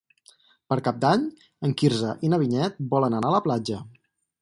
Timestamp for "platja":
3.51-3.83